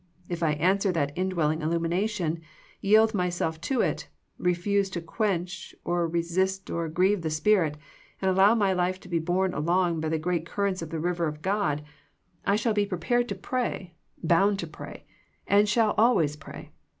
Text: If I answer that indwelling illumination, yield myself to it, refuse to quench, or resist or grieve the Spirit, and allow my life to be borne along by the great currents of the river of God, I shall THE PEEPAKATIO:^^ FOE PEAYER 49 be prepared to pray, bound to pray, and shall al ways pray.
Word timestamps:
If 0.29 0.41
I 0.41 0.53
answer 0.53 0.91
that 0.93 1.15
indwelling 1.15 1.61
illumination, 1.61 2.41
yield 2.79 3.13
myself 3.13 3.61
to 3.61 3.81
it, 3.81 4.09
refuse 4.39 4.89
to 4.89 4.99
quench, 5.01 5.75
or 5.83 6.07
resist 6.07 6.71
or 6.71 6.89
grieve 6.89 7.21
the 7.21 7.29
Spirit, 7.29 7.77
and 8.19 8.31
allow 8.31 8.55
my 8.55 8.73
life 8.73 8.99
to 9.01 9.07
be 9.07 9.19
borne 9.19 9.53
along 9.53 9.99
by 9.99 10.09
the 10.09 10.17
great 10.17 10.43
currents 10.47 10.81
of 10.81 10.89
the 10.89 10.99
river 10.99 11.27
of 11.27 11.43
God, 11.43 11.83
I 12.47 12.55
shall 12.55 12.73
THE 12.73 12.83
PEEPAKATIO:^^ 12.83 12.89
FOE 12.89 12.89
PEAYER 12.89 12.89
49 12.89 12.89
be 12.89 12.89
prepared 12.89 13.29
to 13.29 13.35
pray, 13.35 13.93
bound 14.23 14.57
to 14.57 14.65
pray, 14.65 15.05
and 15.45 15.69
shall 15.69 15.93
al 15.99 16.15
ways 16.15 16.35
pray. 16.35 16.71